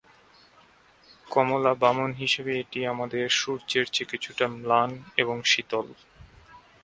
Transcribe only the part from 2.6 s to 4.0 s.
এটি আমাদের সূর্যের